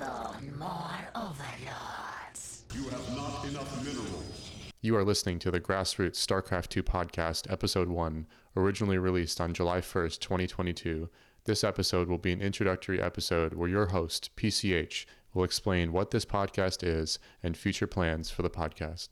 More 0.00 0.96
overlords. 1.14 2.64
You 2.74 2.84
have 2.84 3.14
not 3.14 3.44
enough 3.44 3.84
minerals. 3.84 4.50
You 4.80 4.96
are 4.96 5.04
listening 5.04 5.38
to 5.40 5.50
the 5.50 5.60
Grassroots 5.60 6.16
StarCraft 6.16 6.68
2 6.68 6.82
podcast, 6.82 7.52
episode 7.52 7.88
1, 7.88 8.26
originally 8.56 8.96
released 8.96 9.42
on 9.42 9.52
July 9.52 9.82
1st, 9.82 10.20
2022. 10.20 11.10
This 11.44 11.62
episode 11.62 12.08
will 12.08 12.16
be 12.16 12.32
an 12.32 12.40
introductory 12.40 12.98
episode 12.98 13.52
where 13.52 13.68
your 13.68 13.88
host, 13.88 14.30
PCH, 14.36 15.04
will 15.34 15.44
explain 15.44 15.92
what 15.92 16.12
this 16.12 16.24
podcast 16.24 16.82
is 16.82 17.18
and 17.42 17.54
future 17.54 17.86
plans 17.86 18.30
for 18.30 18.40
the 18.40 18.48
podcast. 18.48 19.08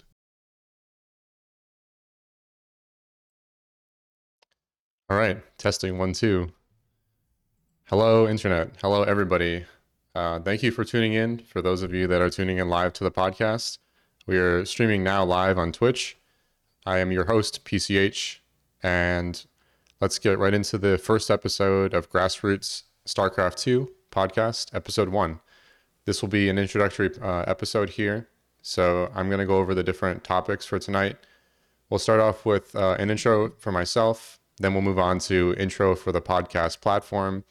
All 5.10 5.18
right, 5.18 5.42
testing 5.58 5.98
one, 5.98 6.14
two. 6.14 6.48
Hello, 7.84 8.26
Internet. 8.26 8.70
Hello, 8.80 9.02
everybody. 9.02 9.66
Uh, 10.18 10.40
thank 10.40 10.64
you 10.64 10.72
for 10.72 10.84
tuning 10.84 11.12
in. 11.12 11.38
For 11.38 11.62
those 11.62 11.84
of 11.84 11.94
you 11.94 12.08
that 12.08 12.20
are 12.20 12.28
tuning 12.28 12.58
in 12.58 12.68
live 12.68 12.92
to 12.94 13.04
the 13.04 13.10
podcast, 13.12 13.78
we 14.26 14.36
are 14.36 14.64
streaming 14.64 15.04
now 15.04 15.24
live 15.24 15.56
on 15.56 15.70
Twitch. 15.70 16.16
I 16.84 16.98
am 16.98 17.12
your 17.12 17.26
host, 17.26 17.64
PCH, 17.64 18.38
and 18.82 19.46
let's 20.00 20.18
get 20.18 20.36
right 20.36 20.52
into 20.52 20.76
the 20.76 20.98
first 20.98 21.30
episode 21.30 21.94
of 21.94 22.10
Grassroots 22.10 22.82
StarCraft 23.06 23.58
2 23.58 23.92
podcast, 24.10 24.74
episode 24.74 25.10
one. 25.10 25.38
This 26.04 26.20
will 26.20 26.28
be 26.28 26.48
an 26.48 26.58
introductory 26.58 27.10
uh, 27.22 27.44
episode 27.46 27.90
here. 27.90 28.26
So 28.60 29.12
I'm 29.14 29.28
going 29.28 29.38
to 29.38 29.46
go 29.46 29.58
over 29.58 29.72
the 29.72 29.84
different 29.84 30.24
topics 30.24 30.66
for 30.66 30.80
tonight. 30.80 31.16
We'll 31.90 32.00
start 32.00 32.18
off 32.18 32.44
with 32.44 32.74
uh, 32.74 32.96
an 32.98 33.12
intro 33.12 33.52
for 33.60 33.70
myself, 33.70 34.40
then 34.56 34.72
we'll 34.72 34.82
move 34.82 34.98
on 34.98 35.20
to 35.20 35.54
intro 35.56 35.94
for 35.94 36.10
the 36.10 36.20
podcast 36.20 36.80
platform, 36.80 37.44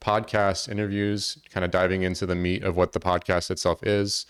podcast 0.00 0.68
interviews, 0.68 1.38
kind 1.50 1.64
of 1.64 1.70
diving 1.70 2.02
into 2.02 2.26
the 2.26 2.34
meat 2.34 2.62
of 2.64 2.76
what 2.76 2.92
the 2.92 3.00
podcast 3.00 3.50
itself 3.50 3.82
is, 3.82 4.26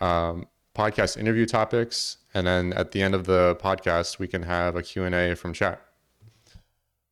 um, 0.00 0.46
podcast 0.74 1.16
interview 1.16 1.46
topics, 1.46 2.18
and 2.32 2.46
then 2.46 2.72
at 2.74 2.92
the 2.92 3.02
end 3.02 3.14
of 3.14 3.26
the 3.26 3.56
podcast, 3.60 4.18
we 4.18 4.28
can 4.28 4.42
have 4.42 4.76
a 4.76 4.82
Q&A 4.82 5.34
from 5.34 5.52
chat. 5.52 5.80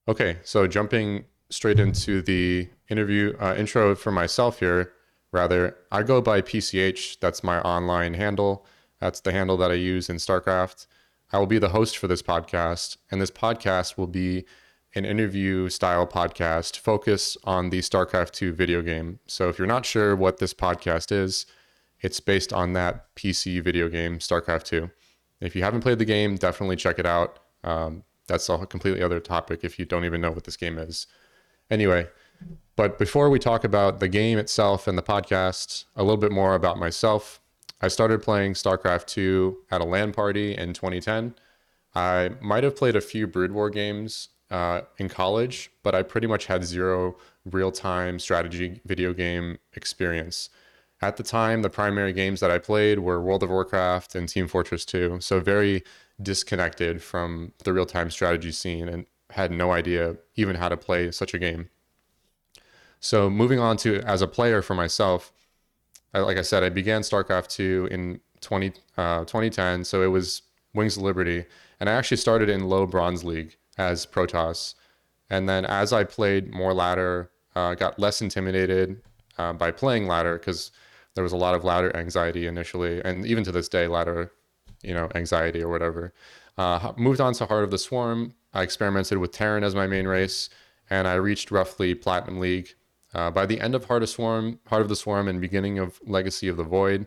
Okay, 0.06 0.38
so 0.42 0.66
jumping 0.66 1.24
straight 1.50 1.80
into 1.80 2.22
the 2.22 2.69
interview 2.88 3.36
uh, 3.41 3.54
intro 3.58 3.94
for 3.94 4.10
myself 4.12 4.60
here, 4.60 4.92
rather, 5.32 5.76
I 5.91 6.02
go 6.02 6.20
by 6.20 6.41
PCH. 6.41 7.19
That's 7.20 7.42
my 7.42 7.60
online 7.60 8.14
handle. 8.14 8.64
That's 9.00 9.20
the 9.20 9.32
handle 9.32 9.56
that 9.58 9.70
I 9.70 9.74
use 9.74 10.08
in 10.08 10.16
StarCraft. 10.16 10.86
I 11.32 11.38
will 11.38 11.46
be 11.46 11.58
the 11.58 11.69
host 11.69 11.98
for 11.98 12.06
this 12.06 12.22
podcast, 12.22 12.96
and 13.10 13.20
this 13.20 13.30
podcast 13.30 13.98
will 13.98 14.06
be 14.06 14.46
an 14.94 15.05
interview 15.05 15.69
style 15.69 16.06
podcast 16.06 16.78
focused 16.78 17.36
on 17.44 17.70
the 17.70 17.81
StarCraft 17.81 18.33
2 18.33 18.53
video 18.53 18.83
game. 18.83 19.19
So 19.27 19.48
if 19.48 19.58
you're 19.58 19.67
not 19.67 19.84
sure 19.84 20.17
what 20.17 20.39
this 20.39 20.55
podcast 20.55 21.12
is, 21.12 21.47
it's 22.00 22.20
based 22.20 22.53
on 22.53 22.72
that 22.72 23.14
PC 23.14 23.62
video 23.62 23.89
game, 23.89 24.19
StarCraft 24.19 24.64
2. 24.64 24.91
If 25.41 25.55
you 25.55 25.62
haven't 25.62 25.83
played 25.83 25.98
the 25.98 26.05
game, 26.05 26.36
definitely 26.36 26.77
check 26.77 26.98
it 26.98 27.06
out. 27.06 27.39
Um, 27.64 28.05
that's 28.27 28.48
a 28.48 28.66
completely 28.66 29.03
other 29.03 29.20
topic 29.20 29.61
if 29.62 29.78
you 29.78 29.84
don't 29.84 30.05
even 30.05 30.20
know 30.20 30.31
what 30.31 30.44
this 30.44 30.56
game 30.56 30.78
is. 30.78 31.06
Anyway, 31.70 32.09
but 32.77 32.98
before 32.98 33.31
we 33.31 33.39
talk 33.39 33.64
about 33.64 34.00
the 34.00 34.09
game 34.09 34.39
itself 34.39 34.86
and 34.86 34.97
the 34.97 35.03
podcast, 35.03 35.84
a 35.97 36.03
little 36.03 36.16
bit 36.16 36.33
more 36.33 36.55
about 36.55 36.78
myself. 36.78 37.41
I 37.81 37.89
started 37.89 38.22
playing 38.22 38.55
StarCraft 38.55 39.06
2 39.06 39.59
at 39.70 39.81
a 39.81 39.84
LAN 39.84 40.12
party 40.12 40.56
in 40.56 40.72
2010. 40.72 41.34
I 41.94 42.31
might 42.41 42.65
have 42.65 42.76
played 42.76 42.97
a 42.97 43.00
few 43.00 43.26
Brood 43.26 43.53
War 43.53 43.70
games 43.70 44.28
uh, 44.50 44.82
in 44.98 45.09
college, 45.09 45.70
but 45.82 45.94
I 45.94 46.03
pretty 46.03 46.26
much 46.26 46.47
had 46.47 46.64
zero 46.64 47.16
real 47.44 47.72
time 47.72 48.19
strategy 48.19 48.81
video 48.84 49.12
game 49.12 49.59
experience. 49.75 50.50
At 51.00 51.16
the 51.16 51.22
time, 51.22 51.62
the 51.62 51.70
primary 51.70 52.12
games 52.12 52.41
that 52.41 52.50
I 52.50 52.58
played 52.58 52.98
were 52.98 53.20
World 53.20 53.42
of 53.42 53.50
Warcraft 53.50 54.14
and 54.14 54.28
Team 54.28 54.48
Fortress 54.48 54.84
2, 54.84 55.19
so 55.20 55.38
very 55.38 55.84
disconnected 56.20 57.03
from 57.03 57.53
the 57.62 57.72
real 57.72 57.87
time 57.87 58.10
strategy 58.10 58.50
scene 58.50 58.88
and 58.88 59.06
had 59.31 59.53
no 59.53 59.70
idea 59.72 60.16
even 60.34 60.56
how 60.56 60.69
to 60.69 60.76
play 60.76 61.12
such 61.12 61.34
a 61.34 61.38
game. 61.38 61.69
So, 63.00 63.31
moving 63.31 63.60
on 63.60 63.76
to 63.78 64.00
as 64.00 64.22
a 64.22 64.26
player 64.26 64.60
for 64.60 64.75
myself, 64.75 65.32
I, 66.14 66.20
like 66.20 66.38
I 66.38 66.42
said, 66.42 66.64
I 66.64 66.69
began 66.69 67.03
StarCraft 67.03 67.48
2 67.48 67.88
in 67.91 68.20
20, 68.41 68.72
uh, 68.97 69.20
2010. 69.20 69.84
So 69.84 70.03
it 70.03 70.08
was 70.08 70.42
Wings 70.75 70.97
of 70.97 71.03
Liberty. 71.03 71.44
And 71.81 71.88
I 71.88 71.92
actually 71.92 72.16
started 72.16 72.48
in 72.48 72.69
low 72.69 72.87
bronze 72.87 73.25
league 73.25 73.56
as 73.78 74.06
Protoss. 74.06 74.75
And 75.31 75.49
then 75.49 75.65
as 75.65 75.93
I 75.93 76.05
played 76.05 76.53
more 76.53 76.75
ladder, 76.75 77.31
uh, 77.55 77.75
got 77.75 77.99
less 77.99 78.21
intimidated 78.21 79.00
uh, 79.39 79.53
by 79.53 79.71
playing 79.71 80.06
ladder 80.06 80.39
because 80.39 80.71
there 81.15 81.25
was 81.25 81.33
a 81.33 81.37
lot 81.37 81.55
of 81.55 81.65
ladder 81.65 81.94
anxiety 81.97 82.47
initially. 82.47 83.03
And 83.05 83.25
even 83.27 83.44
to 83.44 83.53
this 83.53 83.69
day, 83.69 83.87
ladder, 83.87 84.33
you 84.83 84.94
know, 84.94 85.09
anxiety 85.15 85.62
or 85.62 85.69
whatever. 85.69 86.12
Uh, 86.56 86.93
moved 86.97 87.21
on 87.21 87.33
to 87.34 87.47
Heart 87.47 87.65
of 87.65 87.71
the 87.71 87.78
Swarm. 87.78 88.34
I 88.53 88.62
experimented 88.62 89.19
with 89.19 89.33
Terran 89.33 89.65
as 89.65 89.75
my 89.75 89.87
main 89.87 90.06
race. 90.06 90.50
And 90.91 91.06
I 91.06 91.15
reached 91.15 91.50
roughly 91.50 91.94
Platinum 91.94 92.41
League 92.41 92.75
uh, 93.15 93.31
by 93.31 93.47
the 93.47 93.61
end 93.61 93.75
of 93.75 93.87
Heart 93.87 94.03
of 94.03 94.09
Swarm, 94.09 94.61
Heart 94.67 94.83
of 94.83 94.88
the 94.88 94.97
Swarm, 94.97 95.28
and 95.28 95.41
beginning 95.41 95.78
of 95.78 96.00
Legacy 96.06 96.49
of 96.49 96.56
the 96.56 96.65
Void, 96.65 97.06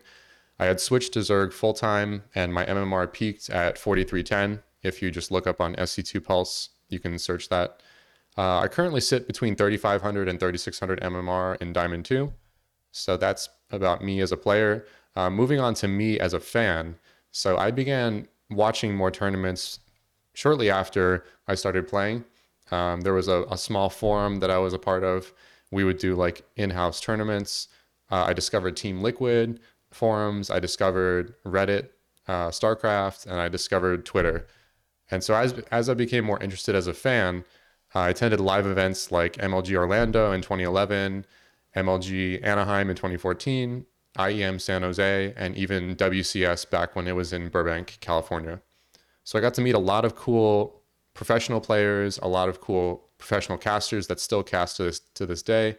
I 0.58 0.66
had 0.66 0.80
switched 0.80 1.12
to 1.14 1.20
Zerg 1.20 1.52
full 1.52 1.74
time, 1.74 2.24
and 2.34 2.52
my 2.52 2.64
MMR 2.64 3.12
peaked 3.12 3.50
at 3.50 3.78
4310. 3.78 4.62
If 4.82 5.02
you 5.02 5.10
just 5.10 5.30
look 5.30 5.46
up 5.46 5.60
on 5.60 5.74
SC2 5.76 6.22
Pulse, 6.24 6.70
you 6.88 6.98
can 6.98 7.18
search 7.18 7.48
that. 7.48 7.82
Uh, 8.36 8.60
I 8.60 8.68
currently 8.68 9.00
sit 9.00 9.26
between 9.26 9.56
3500 9.56 10.28
and 10.28 10.40
3600 10.40 11.00
MMR 11.00 11.60
in 11.60 11.72
Diamond 11.72 12.04
2. 12.04 12.32
So 12.92 13.16
that's 13.16 13.48
about 13.70 14.02
me 14.02 14.20
as 14.20 14.32
a 14.32 14.36
player. 14.36 14.86
Uh, 15.14 15.30
moving 15.30 15.60
on 15.60 15.74
to 15.74 15.88
me 15.88 16.18
as 16.18 16.32
a 16.34 16.40
fan. 16.40 16.96
So 17.30 17.56
I 17.56 17.70
began 17.70 18.26
watching 18.50 18.94
more 18.94 19.10
tournaments 19.10 19.80
shortly 20.34 20.70
after 20.70 21.24
I 21.46 21.54
started 21.54 21.88
playing. 21.88 22.24
Um, 22.70 23.02
there 23.02 23.14
was 23.14 23.28
a, 23.28 23.44
a 23.50 23.58
small 23.58 23.90
forum 23.90 24.40
that 24.40 24.50
I 24.50 24.58
was 24.58 24.72
a 24.72 24.78
part 24.78 25.04
of 25.04 25.32
we 25.70 25.84
would 25.84 25.98
do 25.98 26.14
like 26.14 26.42
in-house 26.56 27.00
tournaments. 27.00 27.68
Uh, 28.10 28.24
I 28.26 28.32
discovered 28.32 28.76
Team 28.76 29.00
Liquid 29.00 29.60
forums. 29.90 30.50
I 30.50 30.58
discovered 30.58 31.34
Reddit, 31.44 31.88
uh, 32.28 32.48
StarCraft, 32.48 33.26
and 33.26 33.40
I 33.40 33.48
discovered 33.48 34.04
Twitter. 34.04 34.46
And 35.12 35.22
so 35.22 35.34
as 35.34 35.52
as 35.70 35.90
I 35.90 35.94
became 35.94 36.24
more 36.24 36.42
interested 36.42 36.74
as 36.74 36.86
a 36.86 36.94
fan, 36.94 37.44
I 37.94 38.08
attended 38.08 38.40
live 38.40 38.66
events 38.66 39.12
like 39.12 39.34
MLG 39.34 39.76
Orlando 39.76 40.32
in 40.32 40.40
2011, 40.40 41.26
MLG 41.76 42.42
Anaheim 42.42 42.88
in 42.88 42.96
2014, 42.96 43.84
IEM 44.18 44.60
San 44.60 44.82
Jose, 44.82 45.34
and 45.36 45.54
even 45.54 45.94
WCS 45.96 46.68
back 46.70 46.96
when 46.96 47.06
it 47.06 47.14
was 47.14 47.32
in 47.32 47.50
Burbank, 47.50 47.98
California. 48.00 48.62
So 49.22 49.38
I 49.38 49.42
got 49.42 49.52
to 49.54 49.60
meet 49.60 49.74
a 49.74 49.78
lot 49.78 50.06
of 50.06 50.16
cool 50.16 50.82
professional 51.12 51.60
players, 51.60 52.18
a 52.22 52.28
lot 52.28 52.48
of 52.48 52.62
cool 52.62 53.10
professional 53.18 53.58
casters 53.58 54.06
that 54.06 54.18
still 54.18 54.42
cast 54.42 54.78
to 54.78 54.84
this 54.84 55.00
to 55.14 55.26
this 55.26 55.42
day. 55.42 55.76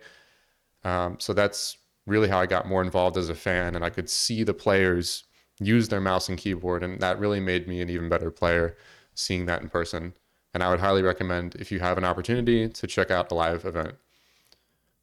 Um, 0.83 1.17
so 1.19 1.33
that's 1.33 1.77
really 2.05 2.27
how 2.29 2.39
I 2.39 2.45
got 2.45 2.67
more 2.67 2.83
involved 2.83 3.17
as 3.17 3.29
a 3.29 3.35
fan, 3.35 3.75
and 3.75 3.83
I 3.83 3.89
could 3.89 4.11
see 4.11 4.43
the 4.43 4.53
players 4.53 5.23
use 5.59 5.87
their 5.87 6.01
mouse 6.01 6.29
and 6.29 6.37
keyboard, 6.37 6.83
and 6.83 6.99
that 6.99 7.17
really 7.17 7.39
made 7.39 7.67
me 7.67 7.81
an 7.81 7.89
even 7.89 8.09
better 8.09 8.29
player 8.29 8.77
seeing 9.15 9.45
that 9.45 9.61
in 9.61 9.69
person. 9.69 10.13
And 10.53 10.61
I 10.61 10.69
would 10.69 10.79
highly 10.79 11.01
recommend 11.01 11.55
if 11.55 11.71
you 11.71 11.79
have 11.79 11.97
an 11.97 12.03
opportunity 12.03 12.69
to 12.69 12.87
check 12.87 13.09
out 13.09 13.31
a 13.31 13.35
live 13.35 13.65
event. 13.65 13.95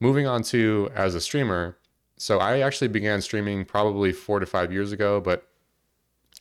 Moving 0.00 0.26
on 0.26 0.42
to 0.44 0.90
as 0.94 1.14
a 1.14 1.20
streamer, 1.20 1.76
so 2.16 2.38
I 2.38 2.60
actually 2.60 2.88
began 2.88 3.20
streaming 3.20 3.64
probably 3.64 4.12
four 4.12 4.40
to 4.40 4.46
five 4.46 4.72
years 4.72 4.92
ago, 4.92 5.20
but 5.20 5.48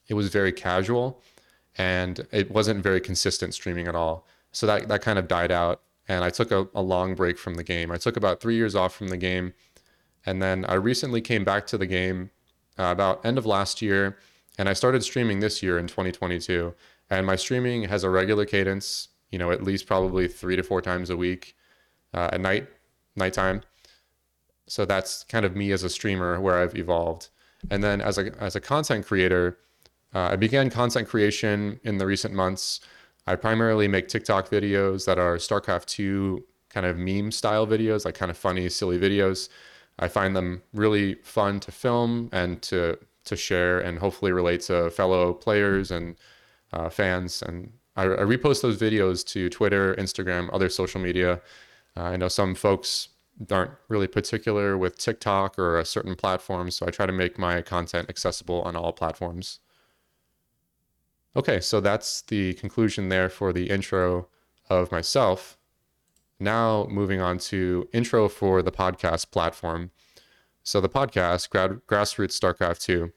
it 0.07 0.13
was 0.13 0.29
very 0.29 0.51
casual 0.51 1.21
and 1.77 2.27
it 2.31 2.51
wasn't 2.51 2.83
very 2.83 3.01
consistent 3.01 3.53
streaming 3.53 3.87
at 3.87 3.95
all. 3.95 4.27
So 4.51 4.67
that, 4.67 4.87
that 4.87 5.01
kind 5.01 5.17
of 5.17 5.27
died 5.27 5.51
out 5.51 5.81
and 6.09 6.23
I 6.23 6.31
took 6.31 6.51
a, 6.51 6.67
a 6.73 6.81
long 6.81 7.15
break 7.15 7.37
from 7.37 7.53
the 7.53 7.63
game. 7.63 7.91
I 7.91 7.97
took 7.97 8.17
about 8.17 8.41
three 8.41 8.55
years 8.55 8.75
off 8.75 8.93
from 8.93 9.09
the 9.09 9.17
game, 9.17 9.53
and 10.25 10.41
then 10.41 10.65
I 10.67 10.73
recently 10.73 11.21
came 11.21 11.45
back 11.45 11.67
to 11.67 11.77
the 11.77 11.85
game 11.85 12.31
uh, 12.77 12.89
about 12.91 13.23
end 13.23 13.37
of 13.37 13.45
last 13.45 13.81
year, 13.81 14.17
and 14.57 14.67
I 14.67 14.73
started 14.73 15.03
streaming 15.03 15.39
this 15.39 15.61
year 15.61 15.77
in 15.77 15.87
2022. 15.87 16.73
And 17.09 17.25
my 17.25 17.35
streaming 17.35 17.83
has 17.83 18.03
a 18.03 18.09
regular 18.09 18.45
cadence, 18.45 19.09
you 19.31 19.39
know, 19.39 19.51
at 19.51 19.63
least 19.63 19.87
probably 19.87 20.27
three 20.27 20.55
to 20.55 20.63
four 20.63 20.81
times 20.81 21.09
a 21.09 21.17
week 21.17 21.55
uh, 22.13 22.29
at 22.33 22.41
night, 22.41 22.67
nighttime. 23.15 23.61
So 24.67 24.85
that's 24.85 25.23
kind 25.23 25.45
of 25.45 25.55
me 25.55 25.71
as 25.71 25.83
a 25.83 25.89
streamer 25.89 26.39
where 26.39 26.59
I've 26.59 26.75
evolved. 26.75 27.29
And 27.69 27.83
then 27.83 28.01
as 28.01 28.17
a 28.17 28.31
as 28.41 28.55
a 28.55 28.61
content 28.61 29.05
creator, 29.05 29.57
uh, 30.13 30.29
I 30.31 30.35
began 30.35 30.69
content 30.69 31.07
creation 31.07 31.79
in 31.83 31.97
the 31.97 32.05
recent 32.05 32.33
months. 32.33 32.79
I 33.27 33.35
primarily 33.35 33.87
make 33.87 34.07
TikTok 34.07 34.49
videos 34.49 35.05
that 35.05 35.19
are 35.19 35.37
StarCraft 35.37 35.85
2 35.87 36.43
kind 36.69 36.85
of 36.85 36.97
meme 36.97 37.31
style 37.31 37.67
videos, 37.67 38.05
like 38.05 38.15
kind 38.15 38.31
of 38.31 38.37
funny, 38.37 38.69
silly 38.69 38.97
videos. 38.97 39.49
I 39.97 40.07
find 40.07 40.35
them 40.35 40.61
really 40.73 41.15
fun 41.15 41.59
to 41.61 41.71
film 41.71 42.29
and 42.31 42.61
to 42.63 42.97
to 43.25 43.35
share 43.35 43.79
and 43.79 43.99
hopefully 43.99 44.31
relate 44.31 44.61
to 44.61 44.89
fellow 44.89 45.33
players 45.33 45.91
and 45.91 46.15
uh, 46.73 46.89
fans. 46.89 47.41
And 47.41 47.73
I, 47.95 48.03
I, 48.03 48.25
repost 48.25 48.61
those 48.61 48.79
videos 48.79 49.25
to 49.27 49.49
Twitter, 49.49 49.95
Instagram, 49.95 50.49
other 50.53 50.69
social 50.69 51.01
media. 51.01 51.41
Uh, 51.97 52.03
I 52.03 52.17
know 52.17 52.27
some 52.27 52.55
folks 52.55 53.09
aren't 53.51 53.71
really 53.87 54.07
particular 54.07 54.77
with 54.77 54.97
TikTok 54.97 55.57
or 55.57 55.79
a 55.79 55.85
certain 55.85 56.15
platform. 56.15 56.71
So 56.71 56.85
I 56.85 56.91
try 56.91 57.05
to 57.05 57.11
make 57.11 57.39
my 57.39 57.61
content 57.61 58.09
accessible 58.09 58.61
on 58.63 58.75
all 58.75 58.91
platforms. 58.91 59.59
Okay, 61.35 61.59
so 61.59 61.79
that's 61.79 62.21
the 62.23 62.53
conclusion 62.55 63.09
there 63.09 63.29
for 63.29 63.53
the 63.53 63.69
intro 63.69 64.27
of 64.69 64.91
myself. 64.91 65.57
Now 66.39 66.87
moving 66.89 67.21
on 67.21 67.37
to 67.39 67.87
intro 67.93 68.27
for 68.29 68.61
the 68.61 68.71
podcast 68.71 69.31
platform. 69.31 69.91
So 70.63 70.81
the 70.81 70.89
podcast, 70.89 71.49
Grassroots 71.87 72.39
StarCraft 72.39 72.81
2. 72.81 73.11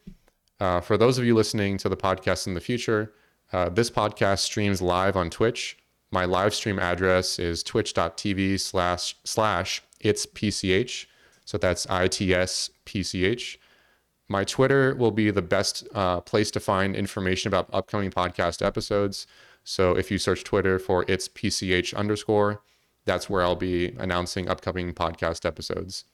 Uh, 0.60 0.80
for 0.80 0.96
those 0.96 1.18
of 1.18 1.24
you 1.24 1.34
listening 1.34 1.76
to 1.78 1.88
the 1.88 1.96
podcast 1.96 2.46
in 2.46 2.54
the 2.54 2.60
future, 2.60 3.12
uh, 3.52 3.68
this 3.68 3.90
podcast 3.90 4.40
streams 4.40 4.80
live 4.80 5.16
on 5.16 5.30
Twitch. 5.30 5.78
My 6.10 6.24
live 6.24 6.54
stream 6.54 6.78
address 6.78 7.38
is 7.38 7.62
twitch.tv 7.62 8.60
slash 8.60 9.16
slash. 9.24 9.82
So 11.44 11.58
that's 11.58 11.86
I 11.88 12.08
T 12.08 12.34
S 12.34 12.70
P 12.84 13.02
C 13.02 13.24
H. 13.24 13.58
My 14.28 14.44
Twitter 14.44 14.94
will 14.94 15.10
be 15.10 15.30
the 15.30 15.42
best 15.42 15.86
uh, 15.94 16.20
place 16.20 16.50
to 16.52 16.60
find 16.60 16.96
information 16.96 17.48
about 17.48 17.68
upcoming 17.72 18.10
podcast 18.10 18.64
episodes. 18.64 19.26
So 19.64 19.96
if 19.96 20.10
you 20.10 20.18
search 20.18 20.44
Twitter 20.44 20.78
for 20.78 21.04
it's 21.06 21.28
PCH 21.28 21.94
underscore, 21.94 22.62
that's 23.04 23.28
where 23.28 23.42
I'll 23.42 23.56
be 23.56 23.94
announcing 23.98 24.48
upcoming 24.48 24.92
podcast 24.92 25.44
episodes. 25.44 26.04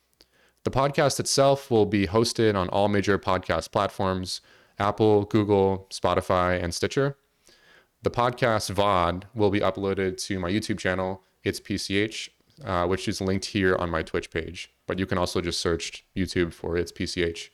The 0.64 0.70
podcast 0.70 1.20
itself 1.20 1.70
will 1.70 1.86
be 1.86 2.06
hosted 2.06 2.54
on 2.54 2.68
all 2.68 2.88
major 2.88 3.18
podcast 3.18 3.70
platforms 3.70 4.40
Apple, 4.78 5.24
Google, 5.24 5.88
Spotify, 5.90 6.62
and 6.62 6.72
Stitcher. 6.74 7.16
The 8.02 8.10
podcast 8.10 8.70
VOD 8.70 9.24
will 9.34 9.50
be 9.50 9.58
uploaded 9.60 10.18
to 10.26 10.38
my 10.38 10.50
YouTube 10.50 10.78
channel, 10.78 11.24
It's 11.42 11.58
PCH, 11.58 12.28
uh, 12.64 12.86
which 12.86 13.08
is 13.08 13.20
linked 13.20 13.46
here 13.46 13.74
on 13.74 13.90
my 13.90 14.02
Twitch 14.02 14.30
page. 14.30 14.72
But 14.86 15.00
you 15.00 15.06
can 15.06 15.18
also 15.18 15.40
just 15.40 15.60
search 15.60 16.04
YouTube 16.16 16.52
for 16.52 16.76
It's 16.76 16.92
PCH. 16.92 17.50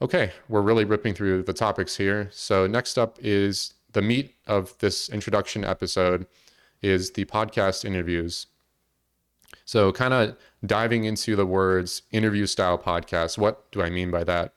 Okay, 0.00 0.32
we're 0.48 0.62
really 0.62 0.84
ripping 0.84 1.14
through 1.14 1.42
the 1.42 1.52
topics 1.52 1.96
here. 1.96 2.28
So, 2.32 2.66
next 2.66 2.98
up 2.98 3.18
is 3.20 3.74
the 3.92 4.02
meat 4.02 4.34
of 4.46 4.76
this 4.78 5.08
introduction 5.08 5.64
episode 5.64 6.26
is 6.82 7.12
the 7.12 7.24
podcast 7.26 7.84
interviews. 7.84 8.46
So, 9.64 9.92
kind 9.92 10.14
of 10.14 10.36
diving 10.64 11.04
into 11.04 11.36
the 11.36 11.46
words 11.46 12.02
interview 12.12 12.46
style 12.46 12.78
podcast. 12.78 13.36
What 13.38 13.70
do 13.72 13.82
I 13.82 13.90
mean 13.90 14.10
by 14.10 14.24
that? 14.24 14.54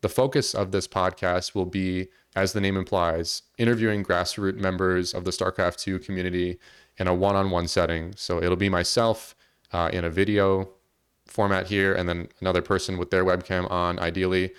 The 0.00 0.08
focus 0.08 0.54
of 0.54 0.72
this 0.72 0.88
podcast 0.88 1.54
will 1.54 1.66
be, 1.66 2.08
as 2.36 2.52
the 2.52 2.60
name 2.60 2.76
implies, 2.76 3.42
interviewing 3.58 4.04
grassroots 4.04 4.58
members 4.58 5.14
of 5.14 5.24
the 5.24 5.30
StarCraft 5.30 5.78
2 5.78 5.98
community 5.98 6.58
in 6.96 7.08
a 7.08 7.14
one 7.14 7.36
on 7.36 7.50
one 7.50 7.66
setting. 7.66 8.12
So, 8.16 8.42
it'll 8.42 8.56
be 8.56 8.68
myself 8.68 9.34
uh, 9.72 9.90
in 9.92 10.04
a 10.04 10.10
video 10.10 10.68
format 11.26 11.68
here, 11.68 11.94
and 11.94 12.08
then 12.08 12.28
another 12.40 12.62
person 12.62 12.98
with 12.98 13.10
their 13.10 13.24
webcam 13.24 13.70
on, 13.70 13.98
ideally. 13.98 14.52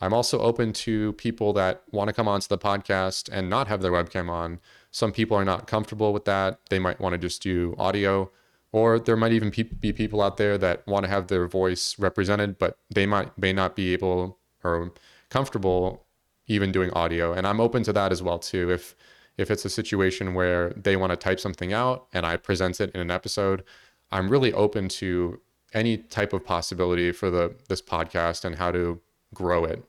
I'm 0.00 0.12
also 0.12 0.40
open 0.40 0.72
to 0.74 1.14
people 1.14 1.52
that 1.54 1.82
want 1.90 2.08
to 2.08 2.14
come 2.14 2.28
onto 2.28 2.48
the 2.48 2.58
podcast 2.58 3.30
and 3.32 3.48
not 3.48 3.68
have 3.68 3.80
their 3.80 3.92
webcam 3.92 4.28
on. 4.28 4.60
Some 4.90 5.12
people 5.12 5.36
are 5.36 5.44
not 5.44 5.66
comfortable 5.66 6.12
with 6.12 6.26
that. 6.26 6.60
They 6.68 6.78
might 6.78 7.00
want 7.00 7.14
to 7.14 7.18
just 7.18 7.42
do 7.42 7.74
audio, 7.78 8.30
or 8.72 8.98
there 8.98 9.16
might 9.16 9.32
even 9.32 9.50
be 9.50 9.92
people 9.92 10.20
out 10.20 10.36
there 10.36 10.58
that 10.58 10.86
want 10.86 11.04
to 11.04 11.10
have 11.10 11.28
their 11.28 11.46
voice 11.46 11.98
represented, 11.98 12.58
but 12.58 12.78
they 12.90 13.06
might 13.06 13.36
may 13.38 13.52
not 13.52 13.74
be 13.76 13.92
able 13.92 14.38
or 14.62 14.92
comfortable 15.30 16.05
even 16.46 16.72
doing 16.72 16.90
audio. 16.92 17.32
And 17.32 17.46
I'm 17.46 17.60
open 17.60 17.82
to 17.84 17.92
that 17.92 18.12
as 18.12 18.22
well 18.22 18.38
too. 18.38 18.70
If 18.70 18.94
if 19.36 19.50
it's 19.50 19.64
a 19.64 19.70
situation 19.70 20.32
where 20.34 20.70
they 20.70 20.96
want 20.96 21.10
to 21.10 21.16
type 21.16 21.38
something 21.38 21.72
out 21.72 22.06
and 22.12 22.24
I 22.24 22.36
present 22.36 22.80
it 22.80 22.90
in 22.94 23.00
an 23.00 23.10
episode, 23.10 23.64
I'm 24.10 24.30
really 24.30 24.52
open 24.52 24.88
to 24.88 25.40
any 25.74 25.98
type 25.98 26.32
of 26.32 26.44
possibility 26.44 27.12
for 27.12 27.30
the 27.30 27.54
this 27.68 27.82
podcast 27.82 28.44
and 28.44 28.56
how 28.56 28.70
to 28.72 29.00
grow 29.34 29.64
it. 29.64 29.84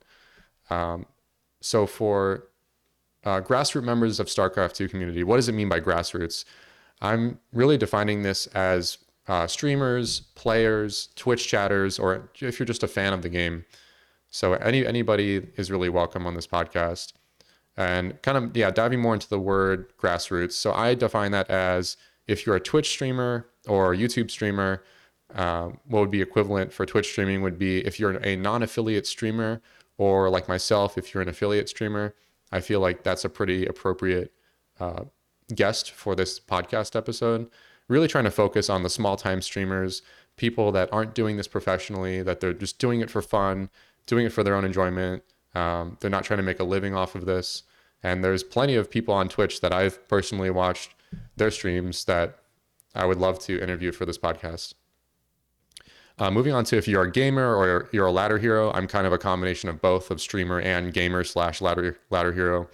Um, 0.70 1.06
so 1.62 1.86
for 1.86 2.48
uh, 3.24 3.42
grassroots 3.42 3.84
members 3.84 4.20
of 4.20 4.28
StarCraft 4.28 4.74
2 4.74 4.90
community, 4.90 5.24
what 5.24 5.38
does 5.38 5.50
it 5.50 5.54
mean 5.54 5.70
by 5.70 5.80
grassroots? 5.80 6.46
I'm 7.02 7.40
really 7.54 7.78
defining 7.78 8.24
this 8.24 8.48
as 8.48 8.98
uh, 9.28 9.48
streamers, 9.48 10.22
players, 10.36 11.10
Twitch 11.16 11.48
chatters, 11.48 12.00
or 12.00 12.30
if 12.40 12.60
you're 12.60 12.66
just 12.66 12.84
a 12.84 12.88
fan 12.88 13.14
of 13.14 13.22
the 13.22 13.30
game. 13.30 13.66
So 14.30 14.54
any 14.54 14.86
anybody 14.86 15.48
is 15.56 15.72
really 15.72 15.90
welcome 15.90 16.26
on 16.26 16.36
this 16.36 16.48
podcast. 16.48 17.14
And 17.76 18.20
kind 18.24 18.38
of 18.38 18.58
yeah, 18.58 18.72
diving 18.72 19.00
more 19.00 19.14
into 19.14 19.30
the 19.30 19.40
word 19.40 19.94
grassroots. 19.98 20.54
So 20.54 20.74
I 20.74 20.96
define 20.96 21.32
that 21.32 21.50
as 21.50 21.96
if 22.28 22.46
you're 22.46 22.56
a 22.56 22.60
Twitch 22.60 22.90
streamer 22.90 23.48
or 23.68 23.94
a 23.94 23.98
YouTube 23.98 24.32
streamer, 24.32 24.84
uh, 25.36 25.70
what 25.86 26.00
would 26.00 26.12
be 26.12 26.22
equivalent 26.22 26.74
for 26.74 26.86
Twitch 26.86 27.12
streaming 27.12 27.42
would 27.42 27.60
be 27.60 27.80
if 27.86 28.00
you're 28.00 28.18
a 28.18 28.36
non-affiliate 28.36 29.06
streamer 29.06 29.62
or 29.98 30.30
like 30.30 30.48
myself, 30.48 30.98
if 30.98 31.14
you're 31.14 31.24
an 31.24 31.30
affiliate 31.30 31.70
streamer. 31.70 32.16
I 32.52 32.62
feel 32.62 32.80
like 32.80 33.04
that's 33.04 33.26
a 33.26 33.30
pretty 33.30 33.66
appropriate 33.66 34.32
uh, 34.80 35.04
guest 35.54 35.92
for 35.92 36.16
this 36.16 36.40
podcast 36.40 36.96
episode. 36.96 37.50
Really 37.88 38.08
trying 38.08 38.24
to 38.26 38.32
focus 38.32 38.70
on 38.70 38.84
the 38.84 38.90
small 38.90 39.16
time 39.16 39.42
streamers, 39.42 40.02
people 40.36 40.72
that 40.72 40.92
aren't 40.92 41.14
doing 41.14 41.38
this 41.38 41.48
professionally, 41.48 42.22
that 42.22 42.40
they're 42.40 42.54
just 42.54 42.80
doing 42.80 43.02
it 43.02 43.10
for 43.10 43.22
fun, 43.22 43.70
doing 44.08 44.26
it 44.26 44.34
for 44.34 44.44
their 44.44 44.56
own 44.56 44.66
enjoyment. 44.66 45.24
Um, 45.54 45.98
they're 46.00 46.10
not 46.10 46.24
trying 46.24 46.38
to 46.38 46.44
make 46.44 46.60
a 46.60 46.64
living 46.64 46.96
off 46.96 47.16
of 47.16 47.26
this. 47.26 47.64
And 48.04 48.24
there's 48.24 48.44
plenty 48.44 48.76
of 48.76 48.90
people 48.90 49.14
on 49.14 49.30
Twitch 49.30 49.62
that 49.62 49.74
I've 49.74 50.08
personally 50.08 50.50
watched 50.50 50.96
their 51.36 51.52
streams 51.52 52.06
that 52.06 52.40
I 52.96 53.06
would 53.06 53.18
love 53.18 53.40
to 53.40 53.62
interview 53.62 53.92
for 53.92 54.06
this 54.06 54.18
podcast. 54.18 54.74
Uh, 56.20 56.32
moving 56.32 56.54
on 56.54 56.64
to 56.66 56.78
if 56.78 56.88
you're 56.88 57.04
a 57.04 57.12
gamer 57.12 57.56
or 57.56 57.90
you're 57.92 58.08
a 58.08 58.12
ladder 58.12 58.40
hero, 58.40 58.72
I'm 58.72 58.88
kind 58.88 59.06
of 59.06 59.14
a 59.14 59.20
combination 59.20 59.70
of 59.70 59.82
both 59.82 60.10
of 60.10 60.20
streamer 60.20 60.60
and 60.60 60.92
gamer 60.92 61.24
slash 61.24 61.62
ladder 61.62 61.98
ladder 62.10 62.34
hero. 62.34 62.70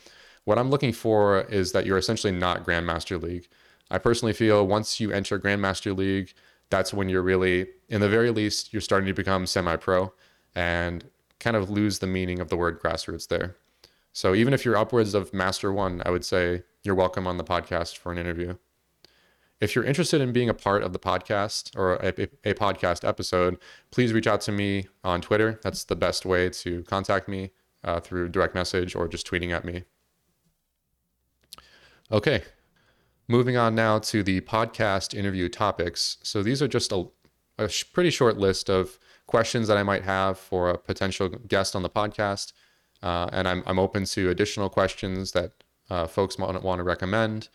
What 0.46 0.58
I'm 0.58 0.70
looking 0.70 0.94
for 0.94 1.42
is 1.42 1.74
that 1.74 1.86
you're 1.86 1.98
essentially 1.98 2.32
not 2.32 2.66
Grandmaster 2.66 3.22
League. 3.22 3.48
I 3.92 3.98
personally 3.98 4.34
feel 4.34 4.66
once 4.66 5.00
you 5.00 5.12
enter 5.12 5.38
Grandmaster 5.40 5.96
League, 5.96 6.34
that's 6.70 6.94
when 6.94 7.10
you're 7.10 7.22
really, 7.22 7.68
in 7.90 8.02
the 8.02 8.10
very 8.10 8.32
least, 8.32 8.74
you're 8.74 8.82
starting 8.82 9.08
to 9.08 9.14
become 9.14 9.46
semi-pro 9.46 10.14
and 10.56 11.06
kind 11.44 11.58
of 11.58 11.70
lose 11.70 12.00
the 12.00 12.08
meaning 12.08 12.40
of 12.40 12.50
the 12.50 12.56
word 12.56 12.82
grassroots 12.82 13.28
there. 13.28 13.56
So 14.14 14.34
even 14.34 14.54
if 14.54 14.64
you're 14.64 14.78
upwards 14.78 15.14
of 15.14 15.34
Master 15.34 15.74
One, 15.74 16.02
I 16.06 16.12
would 16.12 16.24
say 16.24 16.64
you're 16.84 16.96
welcome 16.96 17.28
on 17.28 17.38
the 17.38 17.44
podcast 17.44 17.98
for 17.98 18.12
an 18.12 18.18
interview. 18.18 18.56
If 19.60 19.76
you're 19.76 19.84
interested 19.84 20.22
in 20.22 20.34
being 20.34 20.50
a 20.50 20.54
part 20.54 20.84
of 20.84 20.94
the 20.94 21.00
podcast 21.00 21.78
or 21.78 21.94
a, 21.96 22.28
a, 22.44 22.54
podcast 22.54 23.08
episode, 23.08 23.58
please 23.92 24.12
reach 24.14 24.28
out 24.28 24.42
to 24.42 24.52
me 24.52 24.88
on 25.04 25.22
Twitter. 25.22 25.60
That's 25.64 25.84
the 25.84 25.96
best 25.96 26.26
way 26.26 26.50
to 26.50 26.84
contact 26.84 27.28
me 27.28 27.52
uh, 27.84 28.00
through 28.00 28.30
direct 28.30 28.56
message 28.56 28.96
or 28.96 29.08
just 29.08 29.26
tweeting 29.26 29.52
at 29.52 29.64
me. 29.64 29.84
Okay, 32.12 32.44
moving 33.28 33.58
on 33.58 33.74
now 33.74 34.00
to 34.00 34.22
the 34.22 34.42
podcast 34.42 35.18
interview 35.18 35.50
topics. 35.50 36.18
So 36.24 36.44
these 36.44 36.62
are 36.62 36.68
just 36.68 36.92
a, 36.92 37.08
a 37.58 37.70
pretty 37.94 38.10
short 38.10 38.38
list 38.38 38.70
of 38.70 39.00
questions 39.28 39.68
that 39.68 39.78
I 39.78 39.84
might 39.84 40.04
have 40.04 40.38
for 40.38 40.70
a 40.70 40.78
potential 40.78 41.30
guest 41.30 41.76
on 41.76 41.84
the 41.84 41.90
podcast. 41.90 42.54
Uh, 43.02 43.30
and 43.34 43.48
I'm, 43.48 43.64
I'm 43.66 43.80
open 43.80 44.06
to 44.06 44.30
additional 44.30 44.70
questions 44.70 45.32
that 45.34 45.52
uh, 45.90 46.08
folks 46.08 46.38
want, 46.38 46.62
want 46.64 46.80
to 46.80 46.84
recommend. 46.84 47.50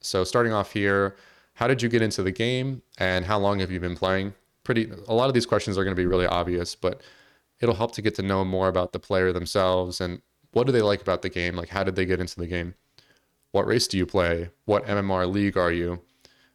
So 0.00 0.24
starting 0.24 0.52
off 0.52 0.72
here, 0.72 1.16
how 1.54 1.66
did 1.66 1.82
you 1.82 1.88
get 1.88 2.02
into 2.02 2.22
the 2.22 2.30
game 2.30 2.82
and 2.98 3.24
how 3.24 3.38
long 3.38 3.60
have 3.60 3.70
you 3.70 3.80
been 3.80 3.96
playing? 3.96 4.34
Pretty 4.64 4.90
a 5.08 5.14
lot 5.14 5.28
of 5.28 5.34
these 5.34 5.46
questions 5.46 5.76
are 5.76 5.84
going 5.84 5.96
to 5.96 6.00
be 6.00 6.06
really 6.06 6.26
obvious, 6.26 6.74
but 6.74 7.00
it'll 7.60 7.74
help 7.74 7.92
to 7.92 8.02
get 8.02 8.14
to 8.16 8.22
know 8.22 8.44
more 8.44 8.68
about 8.68 8.92
the 8.92 8.98
player 8.98 9.32
themselves 9.32 10.00
and 10.00 10.20
what 10.52 10.66
do 10.66 10.72
they 10.72 10.82
like 10.82 11.00
about 11.00 11.22
the 11.22 11.30
game? 11.30 11.56
Like 11.56 11.70
how 11.70 11.82
did 11.82 11.96
they 11.96 12.04
get 12.04 12.20
into 12.20 12.38
the 12.38 12.46
game? 12.46 12.74
What 13.52 13.66
race 13.66 13.86
do 13.86 13.98
you 13.98 14.06
play? 14.06 14.50
What 14.64 14.86
MMR 14.86 15.30
league 15.30 15.56
are 15.56 15.72
you? 15.72 16.02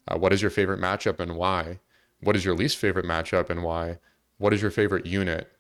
Uh, 0.08 0.18
what 0.18 0.34
is 0.34 0.42
your 0.42 0.52
favorite 0.52 0.80
matchup 0.80 1.20
and 1.20 1.36
why? 1.36 1.80
What 2.22 2.36
is 2.36 2.46
your 2.46 2.56
least 2.56 2.78
favorite 2.78 3.06
matchup 3.06 3.50
and 3.50 3.64
why? 3.64 4.00
What 4.38 4.54
is 4.54 4.62
your 4.62 4.72
favorite 4.72 5.06
unit? 5.06 5.52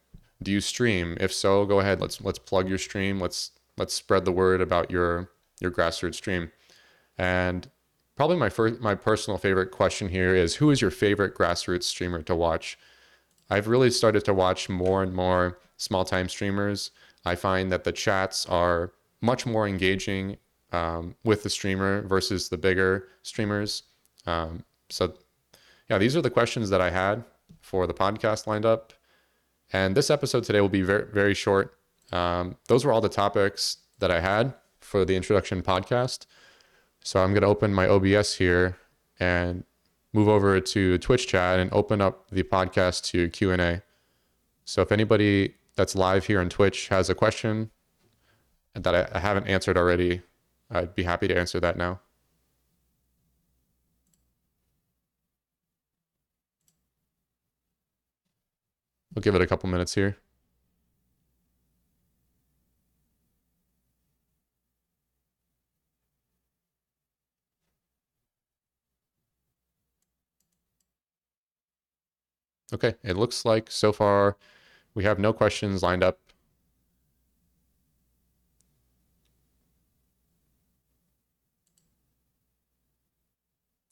Do 0.41 0.51
you 0.51 0.62
stream? 0.62 1.17
If 1.19 1.34
so, 1.34 1.65
go 1.65 1.79
ahead. 1.79 2.00
Let's 2.00 2.22
let's 2.22 2.39
plug 2.39 2.69
your 2.69 2.77
stream. 2.77 3.19
Let's 3.19 3.51
let's 3.77 3.93
spread 3.93 4.25
the 4.25 4.31
word 4.31 4.62
about 4.62 4.91
your 4.91 5.31
your 5.60 5.72
grassroots 5.72 6.15
stream. 6.15 6.51
And 7.17 7.69
probably 8.17 8.36
my 8.36 8.50
first 8.50 8.81
my 8.81 8.96
personal 8.96 9.38
favorite 9.38 9.72
question 9.72 10.10
here 10.10 10.36
is 10.36 10.55
who 10.55 10.72
is 10.72 10.81
your 10.81 10.91
favorite 10.91 11.36
grassroots 11.36 11.84
streamer 11.84 12.22
to 12.24 12.36
watch 12.36 12.77
i've 13.50 13.67
really 13.67 13.89
started 13.89 14.25
to 14.25 14.34
watch 14.34 14.67
more 14.67 15.03
and 15.03 15.13
more 15.13 15.60
small 15.77 16.03
time 16.03 16.27
streamers 16.27 16.91
i 17.24 17.36
find 17.36 17.72
that 17.72 17.86
the 17.86 17.91
chats 17.91 18.46
are 18.48 18.91
much 19.22 19.46
more 19.46 19.67
engaging 19.67 20.36
um, 20.74 21.15
with 21.24 21.43
the 21.43 21.50
streamer 21.50 22.01
versus 22.01 22.50
the 22.50 22.57
bigger 22.57 23.07
streamers 23.22 23.84
um, 24.25 24.63
so 24.89 25.13
yeah 25.89 25.98
these 25.98 26.15
are 26.15 26.22
the 26.22 26.29
questions 26.29 26.69
that 26.69 26.81
i 26.81 26.89
had 26.89 27.24
for 27.69 27.81
the 27.88 27.93
podcast 27.93 28.47
lined 28.47 28.65
up 28.65 28.93
and 29.74 29.89
this 29.97 30.09
episode 30.09 30.43
today 30.43 30.62
will 30.62 30.77
be 30.79 30.86
very 30.93 31.05
very 31.19 31.33
short 31.33 31.77
um, 32.12 32.55
those 32.69 32.86
were 32.86 32.93
all 32.93 33.01
the 33.01 33.15
topics 33.24 33.62
that 34.00 34.12
i 34.17 34.19
had 34.19 34.53
for 34.79 35.05
the 35.05 35.15
introduction 35.15 35.62
podcast 35.62 36.25
so 37.07 37.24
I'm 37.24 37.31
going 37.31 37.43
to 37.43 37.47
open 37.47 37.74
my 37.74 37.88
OBS 37.88 38.36
here 38.36 38.77
and 39.17 39.63
move 40.12 40.27
over 40.27 40.59
to 40.59 40.97
Twitch 40.97 41.25
chat 41.25 41.57
and 41.57 41.71
open 41.71 42.01
up 42.01 42.29
the 42.31 42.43
podcast 42.43 43.05
to 43.12 43.29
Q&A. 43.29 43.81
So 44.65 44.81
if 44.81 44.91
anybody 44.91 45.55
that's 45.77 45.95
live 45.95 46.25
here 46.25 46.41
on 46.41 46.50
Twitch 46.50 46.89
has 46.89 47.09
a 47.09 47.15
question 47.15 47.71
that 48.74 48.93
I, 48.93 49.07
I 49.13 49.19
haven't 49.19 49.47
answered 49.47 49.77
already, 49.77 50.21
I'd 50.69 50.95
be 50.95 51.03
happy 51.03 51.29
to 51.29 51.38
answer 51.38 51.62
that 51.62 51.77
now. 51.77 52.01
We'll 59.17 59.24
give 59.24 59.33
it 59.33 59.41
a 59.41 59.47
couple 59.47 59.67
minutes 59.67 59.95
here. 59.95 60.15
Okay, 72.71 72.93
it 73.03 73.17
looks 73.17 73.43
like 73.43 73.71
so 73.71 73.91
far 73.91 74.38
we 74.93 75.03
have 75.03 75.17
no 75.17 75.33
questions 75.33 75.81
lined 75.81 76.03
up. 76.03 76.19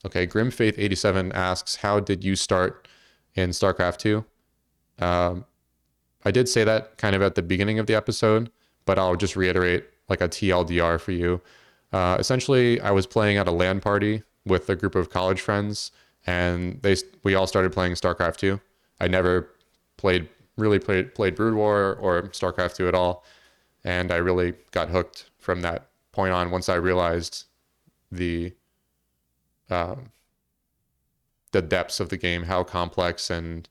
Okay, 0.06 0.28
Grim 0.28 0.52
Faith 0.52 0.76
87 0.78 1.32
asks, 1.32 1.78
How 1.78 2.00
did 2.00 2.24
you 2.24 2.36
start 2.36 2.88
in 3.34 3.50
StarCraft 3.50 3.98
2? 3.98 4.24
Um, 5.00 5.46
I 6.24 6.32
did 6.32 6.50
say 6.50 6.64
that 6.64 6.98
kind 6.98 7.16
of 7.16 7.22
at 7.22 7.36
the 7.36 7.42
beginning 7.42 7.80
of 7.80 7.88
the 7.88 7.96
episode, 7.96 8.52
but 8.86 8.98
I'll 8.98 9.16
just 9.16 9.36
reiterate 9.36 9.86
like 10.10 10.22
a 10.22 10.30
TLDR 10.30 11.00
for 11.00 11.12
you. 11.12 11.42
Uh, 11.94 12.18
essentially, 12.20 12.80
I 12.82 12.92
was 12.92 13.06
playing 13.06 13.38
at 13.38 13.48
a 13.48 13.52
LAN 13.52 13.80
party 13.80 14.24
with 14.46 14.70
a 14.70 14.76
group 14.76 14.96
of 14.96 15.10
college 15.10 15.42
friends, 15.42 15.92
and 16.26 16.82
they 16.82 16.96
we 17.24 17.36
all 17.36 17.48
started 17.48 17.72
playing 17.72 17.94
StarCraft 17.94 18.38
2. 18.38 18.60
I 19.00 19.08
never 19.08 19.50
played 19.98 20.28
really 20.58 20.80
played 20.80 21.14
played 21.16 21.36
Brood 21.36 21.54
War 21.54 21.96
or 22.02 22.24
StarCraft 22.30 22.76
2 22.76 22.88
at 22.88 22.96
all, 22.96 23.24
and 23.84 24.12
I 24.12 24.18
really 24.18 24.54
got 24.72 24.90
hooked 24.90 25.30
from 25.40 25.62
that 25.62 25.88
point 26.12 26.34
on. 26.34 26.52
Once 26.52 26.70
I 26.70 26.76
realized 26.76 27.46
the 28.12 28.54
um, 29.70 30.12
the 31.52 31.62
depths 31.62 32.00
of 32.00 32.10
the 32.10 32.18
game, 32.18 32.44
how 32.44 32.64
complex 32.64 33.30
and 33.30 33.68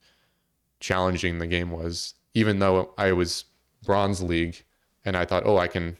challenging 0.84 1.38
the 1.38 1.46
game 1.46 1.70
was, 1.70 2.12
even 2.34 2.58
though 2.58 2.92
I 2.98 3.12
was 3.12 3.46
Bronze 3.82 4.22
League, 4.22 4.64
and 5.02 5.16
I 5.16 5.24
thought, 5.24 5.44
oh, 5.46 5.56
I 5.56 5.66
can 5.66 5.96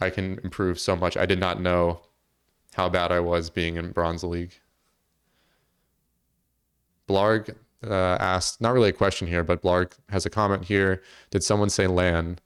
I 0.00 0.08
can 0.08 0.40
improve 0.42 0.80
so 0.80 0.96
much. 0.96 1.18
I 1.18 1.26
did 1.26 1.38
not 1.38 1.60
know 1.60 2.00
how 2.74 2.88
bad 2.88 3.12
I 3.12 3.20
was 3.20 3.50
being 3.50 3.76
in 3.76 3.92
Bronze 3.92 4.24
League. 4.24 4.54
Blarg 7.06 7.54
uh, 7.86 8.16
asked, 8.18 8.62
not 8.62 8.72
really 8.72 8.88
a 8.88 8.94
question 8.94 9.28
here, 9.28 9.44
but 9.44 9.60
Blarg 9.60 9.92
has 10.08 10.24
a 10.24 10.30
comment 10.30 10.64
here. 10.64 11.02
Did 11.30 11.44
someone 11.44 11.68
say 11.68 11.86
LAN? 11.86 12.38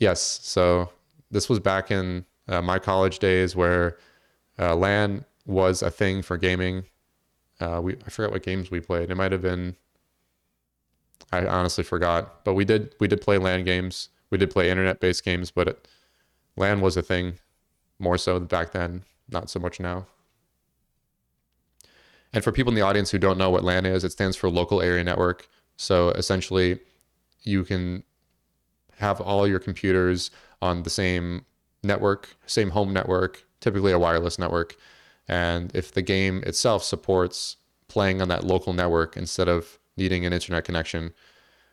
Yes. 0.00 0.40
So 0.42 0.90
this 1.30 1.48
was 1.48 1.60
back 1.60 1.92
in 1.92 2.24
uh, 2.48 2.62
my 2.62 2.80
college 2.80 3.20
days 3.20 3.54
where 3.54 3.98
uh, 4.58 4.74
LAN 4.74 5.24
was 5.46 5.82
a 5.82 5.90
thing 5.90 6.22
for 6.22 6.36
gaming. 6.36 6.82
Uh, 7.60 7.80
we 7.80 7.94
I 8.04 8.10
forgot 8.10 8.32
what 8.32 8.42
games 8.42 8.72
we 8.72 8.80
played. 8.80 9.08
It 9.10 9.14
might 9.14 9.30
have 9.30 9.42
been. 9.42 9.76
I 11.32 11.46
honestly 11.46 11.84
forgot, 11.84 12.44
but 12.44 12.54
we 12.54 12.64
did 12.64 12.94
we 13.00 13.08
did 13.08 13.20
play 13.20 13.38
LAN 13.38 13.64
games. 13.64 14.08
We 14.30 14.38
did 14.38 14.50
play 14.50 14.70
internet-based 14.70 15.24
games, 15.24 15.50
but 15.50 15.68
it, 15.68 15.88
LAN 16.56 16.80
was 16.80 16.96
a 16.96 17.02
thing 17.02 17.38
more 17.98 18.16
so 18.16 18.38
back 18.38 18.72
then, 18.72 19.02
not 19.28 19.50
so 19.50 19.58
much 19.58 19.80
now. 19.80 20.06
And 22.32 22.44
for 22.44 22.52
people 22.52 22.70
in 22.70 22.76
the 22.76 22.82
audience 22.82 23.10
who 23.10 23.18
don't 23.18 23.38
know 23.38 23.50
what 23.50 23.64
LAN 23.64 23.86
is, 23.86 24.04
it 24.04 24.12
stands 24.12 24.36
for 24.36 24.48
Local 24.48 24.80
Area 24.80 25.02
Network. 25.02 25.48
So 25.76 26.10
essentially, 26.10 26.78
you 27.42 27.64
can 27.64 28.04
have 28.98 29.20
all 29.20 29.48
your 29.48 29.58
computers 29.58 30.30
on 30.62 30.82
the 30.84 30.90
same 30.90 31.44
network, 31.82 32.36
same 32.46 32.70
home 32.70 32.92
network, 32.92 33.44
typically 33.60 33.92
a 33.92 33.98
wireless 33.98 34.38
network. 34.38 34.76
And 35.26 35.74
if 35.74 35.92
the 35.92 36.02
game 36.02 36.42
itself 36.46 36.84
supports 36.84 37.56
playing 37.88 38.22
on 38.22 38.28
that 38.28 38.44
local 38.44 38.72
network 38.72 39.16
instead 39.16 39.48
of 39.48 39.79
needing 40.00 40.26
an 40.26 40.32
internet 40.32 40.64
connection, 40.64 41.12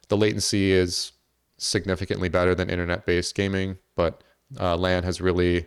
the 0.09 0.17
latency 0.17 0.71
is 0.71 1.13
significantly 1.57 2.29
better 2.29 2.53
than 2.53 2.69
internet 2.69 3.05
based 3.05 3.33
gaming, 3.33 3.77
but 3.95 4.23
uh, 4.59 4.77
LAN 4.77 5.03
has 5.03 5.19
really 5.21 5.65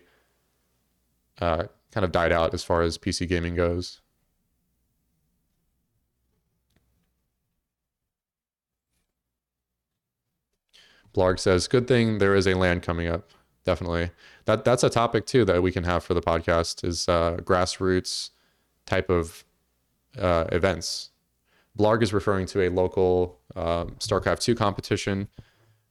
uh, 1.40 1.64
kind 1.90 2.04
of 2.04 2.12
died 2.12 2.32
out 2.32 2.54
as 2.54 2.62
far 2.62 2.82
as 2.82 2.98
PC 2.98 3.28
gaming 3.28 3.54
goes. 3.56 4.00
Blarg 11.14 11.38
says, 11.40 11.66
"Good 11.66 11.88
thing 11.88 12.18
there 12.18 12.34
is 12.34 12.46
a 12.46 12.54
LAN 12.54 12.80
coming 12.80 13.08
up. 13.08 13.30
Definitely. 13.64 14.10
That 14.44 14.64
that's 14.64 14.84
a 14.84 14.90
topic 14.90 15.26
too 15.26 15.44
that 15.44 15.62
we 15.62 15.72
can 15.72 15.84
have 15.84 16.04
for 16.04 16.14
the 16.14 16.22
podcast 16.22 16.84
is 16.84 17.08
uh, 17.08 17.38
grassroots 17.42 18.30
type 18.86 19.10
of 19.10 19.44
uh, 20.18 20.44
events. 20.52 21.09
Blarg 21.78 22.02
is 22.02 22.12
referring 22.12 22.46
to 22.46 22.62
a 22.62 22.68
local 22.68 23.38
um, 23.56 23.96
StarCraft 23.98 24.40
two 24.40 24.54
competition 24.54 25.28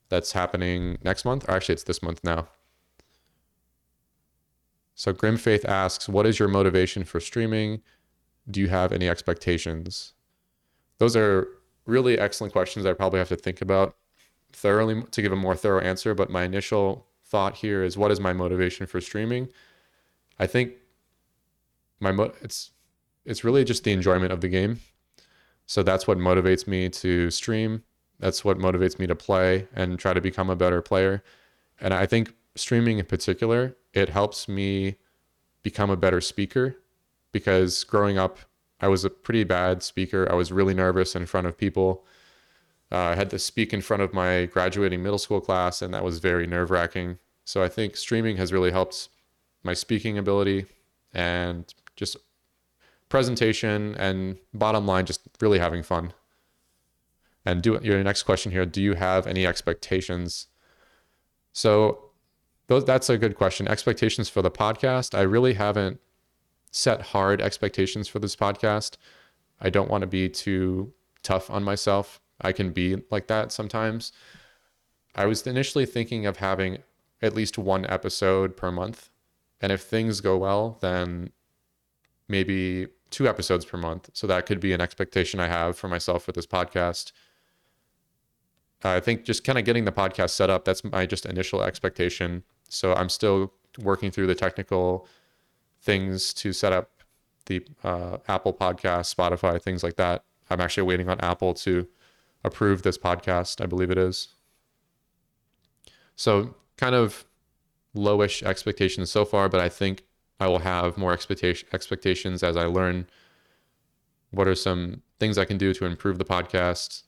that's 0.09 0.31
happening 0.31 0.98
next 1.03 1.25
month. 1.25 1.48
Or 1.48 1.51
actually, 1.51 1.74
it's 1.74 1.83
this 1.83 2.01
month 2.01 2.21
now. 2.24 2.48
So 4.95 5.13
Grim 5.13 5.38
Faith 5.38 5.65
asks, 5.65 6.09
"What 6.09 6.25
is 6.25 6.39
your 6.39 6.50
motivation 6.50 7.03
for 7.03 7.19
streaming? 7.19 7.81
Do 8.50 8.59
you 8.59 8.67
have 8.67 8.91
any 8.91 9.07
expectations?" 9.07 10.13
Those 10.98 11.15
are 11.15 11.48
really 11.86 12.19
excellent 12.19 12.53
questions. 12.53 12.86
I 12.86 12.93
probably 12.93 13.19
have 13.19 13.29
to 13.29 13.36
think 13.36 13.62
about 13.62 13.95
thoroughly 14.51 15.03
to 15.03 15.21
give 15.21 15.31
a 15.31 15.36
more 15.36 15.55
thorough 15.55 15.81
answer, 15.81 16.13
but 16.13 16.29
my 16.29 16.43
initial 16.43 17.07
thought 17.25 17.55
here 17.57 17.83
is 17.83 17.98
what 17.98 18.12
is 18.12 18.19
my 18.19 18.33
motivation 18.33 18.88
for 18.88 19.00
streaming? 19.00 19.48
I 20.39 20.48
think 20.48 20.74
my 22.00 22.12
mo- 22.12 22.33
it's 22.41 22.71
it's 23.25 23.43
really 23.43 23.63
just 23.63 23.83
the 23.83 23.91
enjoyment 23.91 24.31
of 24.31 24.41
the 24.41 24.48
game. 24.50 24.79
So 25.70 25.84
that's 25.84 26.08
what 26.08 26.18
motivates 26.18 26.66
me 26.66 26.90
to 26.90 27.30
stream. 27.30 27.84
That's 28.20 28.44
what 28.44 28.58
motivates 28.58 28.98
me 28.98 29.06
to 29.06 29.16
play 29.16 29.68
and 29.76 30.00
try 30.00 30.16
to 30.16 30.20
become 30.20 30.50
a 30.50 30.56
better 30.56 30.82
player. 30.82 31.24
And 31.80 31.94
I 31.94 32.08
think 32.08 32.34
streaming 32.56 32.98
in 32.98 33.06
particular, 33.06 33.78
it 33.94 34.10
helps 34.10 34.48
me 34.48 34.96
become 35.62 35.92
a 35.92 35.96
better 35.96 36.22
speaker 36.22 36.76
because 37.32 37.84
growing 37.84 38.18
up 38.18 38.40
I 38.80 38.88
was 38.88 39.06
a 39.06 39.12
pretty 39.12 39.44
bad 39.44 39.84
speaker. 39.84 40.28
I 40.32 40.34
was 40.34 40.52
really 40.52 40.74
nervous 40.74 41.16
in 41.16 41.28
front 41.28 41.46
of 41.46 41.56
people. 41.56 42.04
Uh, 42.92 42.98
I 42.98 43.16
had 43.16 43.30
to 43.30 43.38
speak 43.38 43.72
in 43.72 43.82
front 43.82 44.02
of 44.02 44.12
my 44.12 44.46
graduating 44.46 45.04
middle 45.04 45.20
school 45.20 45.40
class, 45.40 45.84
and 45.84 45.94
that 45.94 46.04
was 46.04 46.18
very 46.18 46.48
nerve 46.48 46.72
wracking. 46.72 47.20
So 47.46 47.62
I 47.62 47.68
think 47.68 47.96
streaming 47.96 48.38
has 48.38 48.52
really 48.52 48.72
helped 48.72 49.10
my 49.62 49.76
speaking 49.76 50.18
ability 50.18 50.66
and 51.14 51.72
just 51.96 52.18
presentation 53.10 53.96
and 53.96 54.38
bottom 54.54 54.88
line, 54.88 55.06
just 55.06 55.28
really 55.39 55.60
having 55.60 55.84
fun. 55.84 56.13
And 57.46 57.62
do 57.62 57.79
your 57.81 58.03
next 58.03 58.24
question 58.24 58.51
here: 58.51 58.65
Do 58.65 58.81
you 58.81 58.93
have 58.93 59.27
any 59.27 59.46
expectations? 59.46 60.48
So 61.53 62.12
that's 62.67 63.10
a 63.10 63.17
good 63.17 63.36
question. 63.36 63.67
Expectations 63.67 64.29
for 64.29 64.41
the 64.41 64.51
podcast. 64.51 65.17
I 65.17 65.22
really 65.22 65.53
haven't 65.53 66.00
set 66.72 67.01
hard 67.01 67.41
expectations 67.41 68.08
for 68.08 68.19
this 68.19 68.36
podcast. 68.36 68.98
I 69.60 69.69
don't 69.69 69.89
want 69.89 70.01
to 70.01 70.08
be 70.08 70.29
too 70.29 70.93
tough 71.24 71.50
on 71.50 71.63
myself 71.63 72.22
I 72.41 72.51
can 72.51 72.72
be 72.72 72.98
like 73.12 73.27
that 73.27 73.51
sometimes. 73.51 74.12
I 75.15 75.25
was 75.25 75.46
initially 75.46 75.86
thinking 75.86 76.25
of 76.25 76.38
having 76.38 76.79
at 77.22 77.36
least 77.36 77.58
one 77.58 77.86
episode 77.86 78.55
per 78.55 78.72
month. 78.72 79.10
And 79.62 79.72
if 79.72 79.81
things 79.81 80.22
go 80.22 80.38
well, 80.38 80.77
then 80.81 81.31
maybe 82.27 82.88
two 83.10 83.28
episodes 83.28 83.66
per 83.66 83.78
month. 83.78 84.10
So 84.13 84.28
that 84.28 84.46
could 84.46 84.60
be 84.60 84.74
an 84.74 84.82
expectation 84.82 85.39
I 85.39 85.48
have 85.48 85.78
for 85.78 85.88
myself 85.88 86.28
with 86.28 86.36
this 86.36 86.48
podcast. 86.48 87.12
I 88.84 89.00
think 89.00 89.25
just 89.25 89.44
kind 89.44 89.60
of 89.60 89.66
getting 89.66 89.86
the 89.86 89.92
podcast 89.92 90.30
set 90.30 90.50
up, 90.50 90.63
that's 90.63 90.84
my 90.84 91.06
just 91.06 91.25
initial 91.25 91.62
expectation. 91.62 92.44
So 92.70 92.94
I'm 92.94 93.10
still 93.10 93.54
working 93.78 94.12
through 94.12 94.28
the 94.28 94.36
technical 94.36 95.08
things 95.82 96.34
to 96.36 96.54
set 96.54 96.72
up 96.72 96.92
the 97.46 97.66
uh, 97.84 98.18
Apple 98.28 98.54
podcast, 98.54 99.13
Spotify, 99.13 99.62
things 99.62 99.84
like 99.84 99.96
that. 99.98 100.24
I'm 100.50 100.62
actually 100.62 100.84
waiting 100.84 101.10
on 101.10 101.20
Apple 101.20 101.54
to 101.56 101.88
approve 102.44 102.84
this 102.84 102.98
podcast, 102.98 103.62
I 103.62 103.66
believe 103.66 103.92
it 103.92 103.98
is. 103.98 104.30
So, 106.16 106.56
kind 106.78 106.96
of 106.96 107.25
lowish 107.96 108.44
expectations 108.44 109.12
so 109.12 109.25
far, 109.25 109.50
but 109.50 109.60
I 109.60 109.70
think 109.70 110.04
I 110.39 110.48
will 110.48 110.60
have 110.60 110.98
more 110.98 111.13
expectation 111.13 111.67
expectations 111.74 112.43
as 112.43 112.55
I 112.58 112.65
learn 112.65 113.08
what 114.31 114.48
are 114.48 114.55
some 114.55 115.01
things 115.19 115.38
I 115.38 115.46
can 115.46 115.58
do 115.58 115.74
to 115.74 115.86
improve 115.86 116.17
the 116.17 116.25
podcast. 116.25 117.03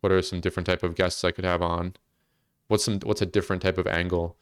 What 0.00 0.12
are 0.12 0.22
some 0.22 0.40
different 0.40 0.66
type 0.66 0.82
of 0.82 0.94
guests 0.96 1.24
I 1.24 1.30
could 1.30 1.44
have 1.44 1.62
on? 1.62 1.94
What's 2.68 2.84
some 2.84 3.00
what's 3.04 3.22
a 3.22 3.26
different 3.26 3.62
type 3.62 3.78
of 3.78 3.86
angle 3.86 4.36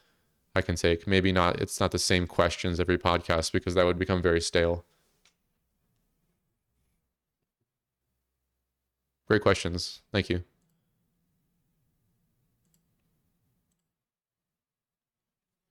I 0.54 0.62
can 0.62 0.76
take? 0.76 1.06
Maybe 1.06 1.32
not 1.32 1.60
it's 1.60 1.80
not 1.80 1.92
the 1.92 1.98
same 1.98 2.26
questions 2.26 2.80
every 2.80 2.98
podcast 2.98 3.52
because 3.52 3.74
that 3.74 3.86
would 3.86 3.98
become 3.98 4.22
very 4.22 4.40
stale. 4.40 4.84
great 9.30 9.42
questions. 9.42 10.02
Thank 10.12 10.28
you. 10.28 10.42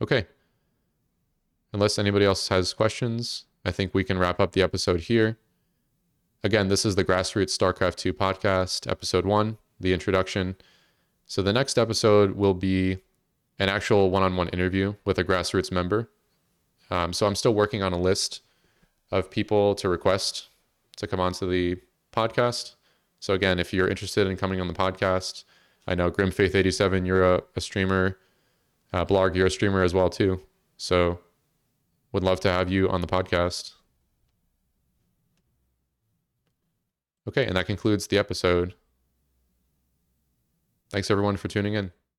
Okay. 0.02 0.28
Unless 1.72 2.00
anybody 2.00 2.26
else 2.26 2.48
has 2.48 2.74
questions, 2.74 3.46
I 3.64 3.72
think 3.72 3.94
we 3.94 4.04
can 4.04 4.18
wrap 4.18 4.40
up 4.40 4.54
the 4.54 4.62
episode 4.62 5.02
here. 5.02 5.38
Again, 6.44 6.70
this 6.70 6.86
is 6.86 6.96
the 6.96 7.04
Grassroots 7.04 7.58
StarCraft 7.58 7.98
2 7.98 8.14
podcast, 8.14 8.90
episode 8.90 9.26
one, 9.26 9.58
the 9.80 9.94
introduction. 9.94 10.56
So 11.26 11.42
the 11.42 11.54
next 11.54 11.78
episode 11.78 12.36
will 12.36 12.54
be 12.54 13.00
an 13.60 13.70
actual 13.70 14.10
one 14.10 14.24
on 14.24 14.36
one 14.36 14.50
interview 14.50 14.96
with 15.06 15.20
a 15.20 15.24
grassroots 15.24 15.72
member. 15.72 16.10
Um, 16.90 17.14
so 17.14 17.28
I'm 17.28 17.36
still 17.36 17.54
working 17.54 17.84
on 17.84 17.94
a 17.94 18.00
list 18.00 18.42
of 19.12 19.30
people 19.30 19.76
to 19.76 19.90
request 19.90 20.48
to 20.98 21.08
come 21.08 21.20
onto 21.20 21.48
the 21.48 21.80
podcast. 22.12 22.76
So 23.20 23.34
again, 23.34 23.60
if 23.60 23.74
you're 23.74 23.88
interested 23.88 24.28
in 24.28 24.38
coming 24.38 24.62
on 24.62 24.68
the 24.68 24.74
podcast, 24.74 25.44
I 25.88 25.96
know 25.96 26.10
Grim 26.10 26.32
Faith 26.32 26.56
87, 26.56 27.06
you're 27.06 27.36
a, 27.36 27.44
a 27.56 27.62
streamer. 27.62 28.18
Uh, 28.94 29.06
Blarg, 29.06 29.36
you're 29.36 29.48
a 29.48 29.52
streamer 29.52 29.84
as 29.84 29.94
well 29.94 30.10
too. 30.10 30.42
So 30.78 31.20
would 32.12 32.24
love 32.24 32.40
to 32.42 32.50
have 32.50 32.72
you 32.72 32.90
on 32.90 33.02
the 33.02 33.08
podcast. 33.08 33.74
Okay, 37.28 37.46
and 37.46 37.56
that 37.56 37.68
concludes 37.68 38.08
the 38.08 38.18
episode. 38.18 38.74
Thanks 40.90 41.12
everyone 41.12 41.38
for 41.38 41.48
tuning 41.48 41.76
in. 41.76 41.92